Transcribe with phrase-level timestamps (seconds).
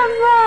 [0.00, 0.39] Mama!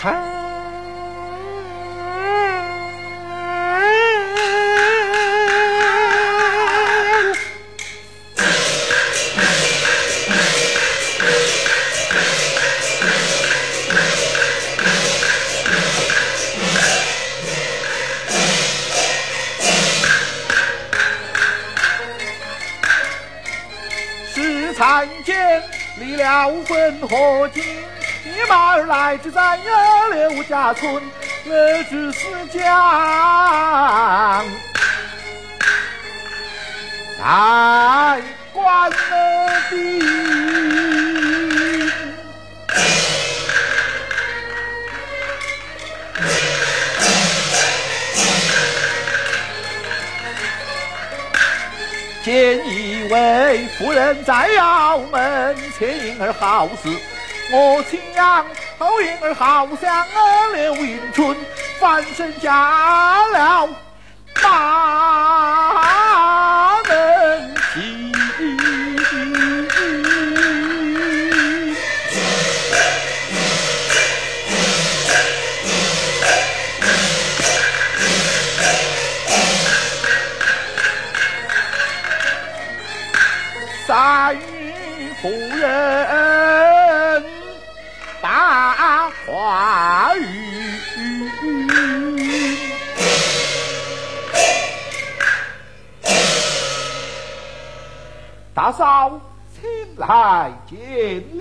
[0.00, 0.38] 何
[27.54, 27.97] 今
[28.34, 29.62] 野马儿来至咱呀
[30.12, 31.02] 刘家村，
[31.46, 34.44] 乐知是将
[37.18, 38.22] 在
[38.52, 38.96] 关了
[39.70, 39.76] 的。
[52.24, 56.90] 见一位夫人在窑门，前因儿好事，
[57.50, 58.44] 我请养；
[58.78, 61.34] 后因儿好相儿刘迎春，
[61.80, 63.68] 翻身嫁了
[64.42, 65.62] 大
[66.82, 68.04] 人妻。
[83.86, 86.27] 三与夫人
[98.54, 99.20] Tại sao
[100.66, 101.37] 见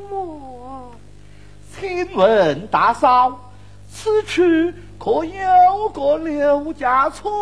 [0.00, 0.92] 么？
[1.76, 3.52] 请问大嫂，
[3.92, 4.42] 此处
[4.98, 7.32] 可有个刘家村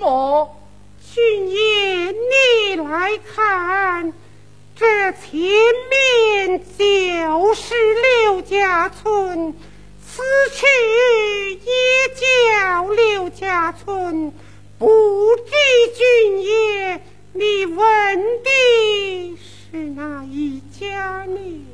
[0.00, 0.56] 么？
[1.14, 4.12] 君爷，你来看，
[4.74, 5.40] 这前
[5.90, 7.74] 面就是
[8.24, 9.54] 刘家村。
[10.14, 10.22] 此
[10.54, 10.66] 去
[11.54, 11.70] 也
[12.14, 14.32] 叫刘家村，
[14.78, 14.86] 不
[15.36, 15.52] 知
[15.96, 17.00] 君爷，
[17.32, 17.76] 你问
[18.42, 19.38] 的
[19.70, 21.66] 是哪一家呢？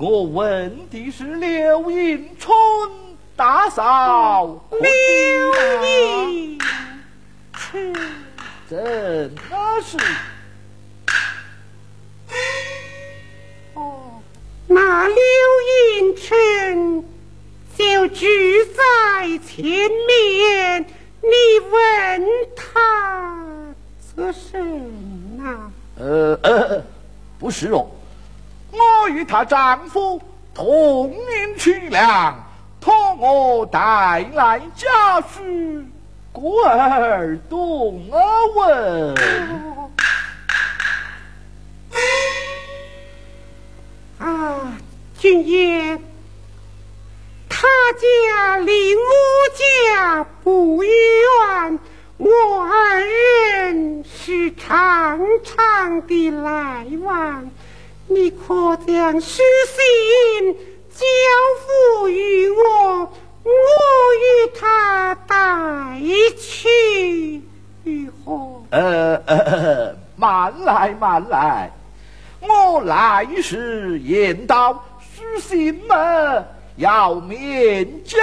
[0.00, 2.56] 我问的是刘迎春
[3.34, 4.64] 大嫂。
[4.70, 4.88] 刘
[5.84, 6.56] 迎
[7.52, 7.92] 春，
[8.70, 9.98] 真的是。
[13.74, 14.22] 哦，
[14.68, 15.16] 那刘
[15.98, 17.04] 迎春。
[17.76, 18.26] 就住
[18.76, 20.84] 在前面，
[21.22, 21.28] 你
[21.70, 22.26] 问
[22.56, 23.74] 他
[24.14, 24.60] 做什
[25.36, 25.72] 么？
[25.96, 26.84] 呃呃，
[27.38, 27.88] 不是哦，
[29.08, 30.20] 与她丈夫
[30.54, 32.36] 同名取粮，
[32.80, 35.84] 托我带来家书，
[36.32, 38.20] 故而动我
[38.56, 39.14] 问。
[44.18, 44.76] 啊，
[45.18, 45.98] 君爷。
[47.48, 49.00] 他家离我
[49.56, 51.78] 家不远，
[52.18, 52.30] 我
[52.62, 57.50] 二人是常常的来往。
[58.10, 60.54] 你可将书信
[60.90, 61.04] 交
[62.00, 63.12] 付于我，
[63.44, 63.50] 我
[64.16, 66.00] 与他带
[66.38, 67.42] 去
[67.84, 68.62] 如何？
[68.70, 71.70] 呃呃，慢来慢来，
[72.40, 76.44] 我来时言道书信嘛。
[76.76, 78.16] 要面交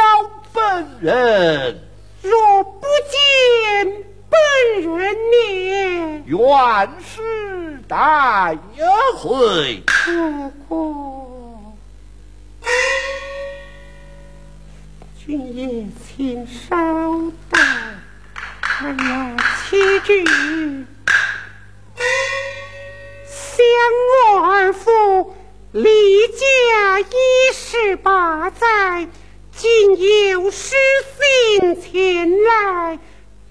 [0.53, 1.79] 本人，
[2.21, 4.03] 若不见
[4.35, 6.23] 本人呢？
[6.27, 8.57] 原是待
[9.17, 9.83] 会。
[9.85, 11.73] 不过，
[15.25, 16.75] 君爷请稍
[17.49, 17.55] 等，
[18.81, 19.37] 我要
[19.69, 20.25] 七句，
[23.25, 23.65] 相
[24.11, 25.35] 我二父。
[25.71, 25.83] 离
[26.27, 27.03] 家已
[27.53, 29.09] 十八载，
[29.51, 29.99] 今
[30.29, 30.73] 有失
[31.17, 32.97] 信前来，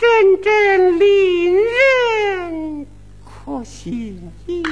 [0.04, 2.86] 真正令人
[3.24, 4.62] 可信也。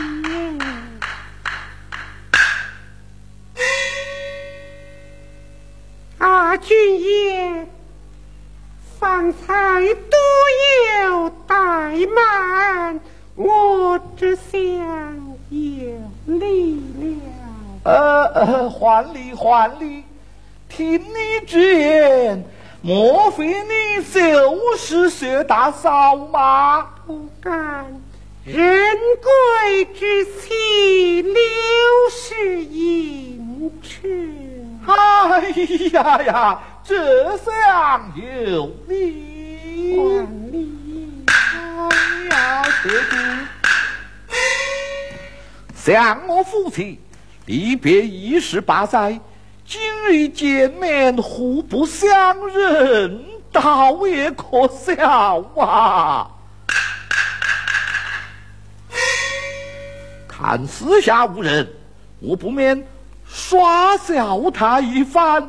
[6.18, 7.66] 阿君爷，
[9.00, 10.18] 方才多
[11.02, 13.00] 有怠慢，
[13.34, 14.60] 我只想
[15.48, 15.58] 有
[16.26, 17.10] 力量。
[17.84, 20.04] 呃呃，还礼还礼，
[20.68, 22.44] 听你之言，
[22.84, 26.82] 莫非你就是薛大嫂吗？
[27.06, 27.86] 不敢，
[28.44, 31.34] 人贵之妻，刘
[32.10, 34.80] 氏迎春。
[34.84, 35.50] 哎
[35.92, 41.88] 呀呀，这厢有礼，还礼，哎
[42.30, 43.16] 呀，谢主，
[45.76, 46.98] 向我父亲。
[47.46, 49.20] 离别一十八载，
[49.72, 56.30] 今日见面互不相认，倒也可笑啊！
[60.28, 61.66] 看四下无人，
[62.20, 62.86] 我不免
[63.26, 65.48] 耍笑他一番，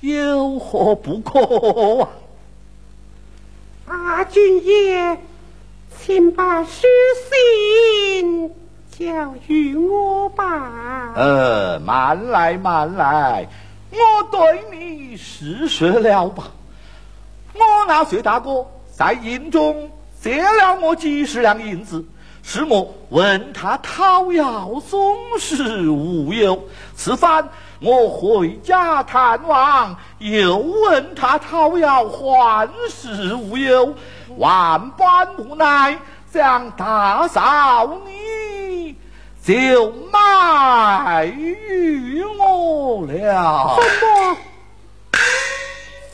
[0.00, 2.08] 有何不可？
[3.86, 5.20] 阿君爷，
[5.96, 6.88] 请把书
[7.30, 8.52] 信。
[8.98, 11.12] 教育我吧。
[11.14, 13.46] 呃，慢来慢来，
[13.90, 13.98] 我
[14.30, 16.44] 对你实说了吧。
[17.52, 22.02] 我那薛大哥在营中借了我几十两银子，
[22.42, 26.58] 是我问他讨要，总是无有。
[26.94, 27.46] 此番
[27.80, 33.94] 我回家探望，又问他讨要，还是无有。
[34.38, 35.98] 万般无奈，
[36.32, 38.25] 想大嫂你。
[39.46, 43.76] 就卖与我了。
[43.80, 44.36] 什么？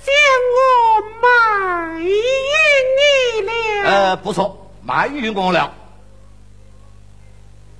[0.05, 0.13] 将
[0.53, 0.61] 我
[1.23, 2.13] 卖与
[2.99, 3.51] 你了？
[3.91, 5.73] 呃，不错，卖与我了。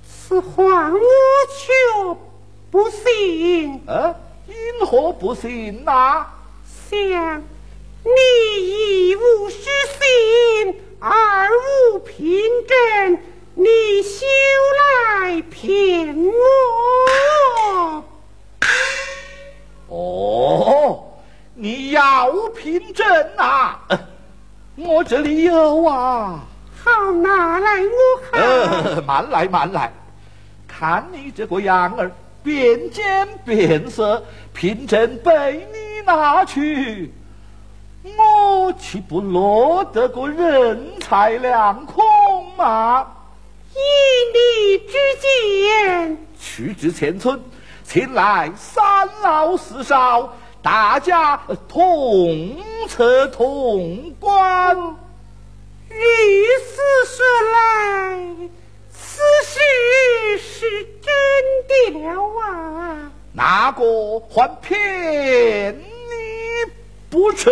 [0.03, 0.99] 此话我
[1.55, 1.71] 却
[2.71, 3.79] 不信。
[3.85, 4.15] 呃，
[4.47, 6.25] 因何不信呐？
[6.89, 7.43] 想
[8.03, 10.79] 你一无书信。
[12.05, 13.17] 凭证，
[13.55, 13.65] 你
[14.01, 14.25] 休
[15.21, 18.03] 来骗我。
[19.87, 21.03] 哦，
[21.53, 23.05] 你要凭证
[23.37, 23.79] 啊？
[24.75, 26.39] 我这里有啊。
[26.83, 28.41] 好，拿来我看。
[28.41, 29.93] 呃，慢来慢来，
[30.67, 37.13] 看你这个样儿，变奸变色，凭证被你拿去，
[38.03, 42.03] 我岂不落得个人财两空
[42.57, 43.07] 吗？
[43.75, 43.79] 依
[44.33, 47.41] 你之见，去至前村，
[47.83, 54.75] 请来三老四少，大家同测同观。
[54.75, 55.95] 如
[56.65, 56.75] 此
[57.05, 58.25] 说来，
[58.91, 59.59] 此事
[60.37, 61.11] 是真
[61.67, 63.11] 的了啊！
[63.31, 65.85] 哪个还骗你
[67.09, 67.51] 不成？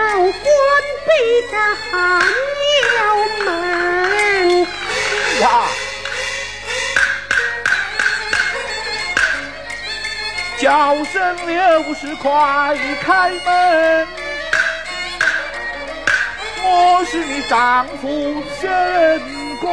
[0.00, 0.32] 年少关
[1.06, 1.10] 闭
[1.50, 1.54] 着
[1.90, 1.92] 寒
[2.96, 2.98] 窑
[3.44, 3.48] 门
[5.40, 5.44] 呀。
[10.58, 10.68] 叫
[11.04, 11.14] 声
[11.46, 14.08] 刘氏快开门，
[16.62, 18.68] 我是你丈夫沈
[19.60, 19.68] 贵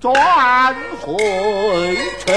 [0.00, 1.08] 转回
[2.24, 2.30] 城。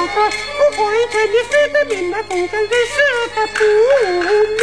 [0.00, 0.16] 我说，
[0.56, 2.96] 不回城你死的命来奉上人死
[3.34, 3.58] 的不
[4.56, 4.62] 明。